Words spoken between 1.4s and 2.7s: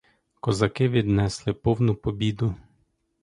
повну побіду.